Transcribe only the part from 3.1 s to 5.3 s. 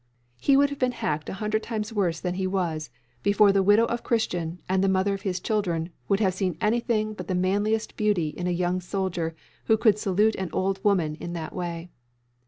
before the widow of Christian, and the mother of